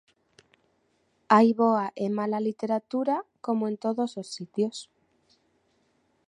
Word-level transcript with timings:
Hai 1.33 1.49
boa 1.61 1.87
e 2.03 2.05
mala 2.17 2.39
literatura 2.47 3.15
como 3.45 3.63
en 3.71 3.75
todos 3.85 4.11
os 4.21 4.27
sitios. 4.35 4.77